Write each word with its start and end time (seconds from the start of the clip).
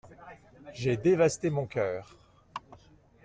J'ai 0.73 0.97
dévasté 0.97 1.51
mon 1.51 1.67
cœur. 1.67 2.17